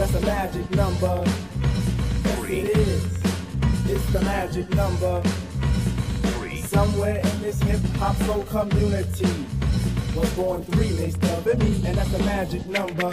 [0.00, 1.22] That's a magic number.
[2.24, 3.04] Yes, it is.
[3.84, 5.22] It's the magic number.
[6.68, 9.46] Somewhere in this hip hop soul community
[10.16, 13.12] was born three mixed of me, and that's a magic number.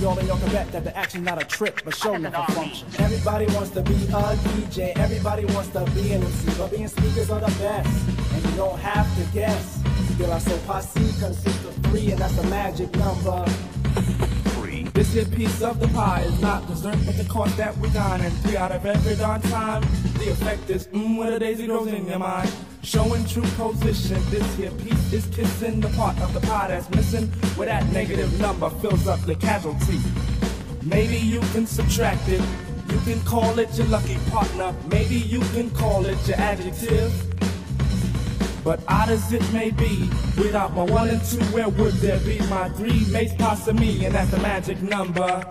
[0.00, 2.88] y'all, and y'all can bet that the action's not a trick, but show never function.
[2.98, 7.30] Everybody wants to be a DJ, everybody wants to be an MC, but being speakers
[7.30, 9.82] are the best, and you don't have to guess.
[10.14, 13.44] Still, our soul posse consists of three, and that's a magic number.
[14.94, 18.20] This here piece of the pie is not dessert, but the course that we dine.
[18.20, 19.82] And three out of every darn time,
[20.18, 22.50] the effect is mmm when a daisy grows in your mind.
[22.84, 27.28] Showing true position, this here piece is kissing the part of the pie that's missing,
[27.56, 29.98] where that negative number fills up the casualty.
[30.82, 32.42] Maybe you can subtract it.
[32.90, 34.74] You can call it your lucky partner.
[34.90, 37.10] Maybe you can call it your adjective.
[38.62, 42.38] But odd as it may be, without my one and two, where would there be
[42.50, 44.04] my three mates past me?
[44.04, 45.50] And that's the magic number.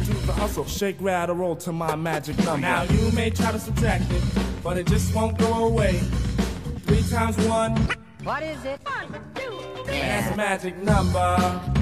[0.00, 0.64] do the hustle.
[0.66, 2.60] Shake, rattle, roll to my magic number.
[2.66, 4.22] Now you may try to subtract it,
[4.62, 5.98] but it just won't go away.
[6.86, 7.76] Three times one,
[8.24, 8.80] What is it?
[9.86, 11.81] that's a magic number.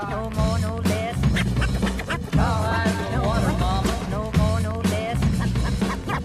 [0.00, 0.10] Car?
[0.10, 1.16] No more, no less.
[2.38, 4.06] All right, no water, mama.
[4.10, 5.20] No more, no less.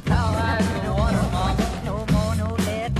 [0.09, 1.81] All right, no water, mama.
[1.85, 2.91] No more, no less.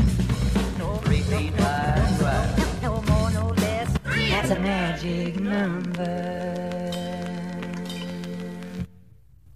[0.80, 2.82] No, Repeat, right, right.
[2.82, 3.90] no more, no less.
[4.04, 6.73] That's a magic number.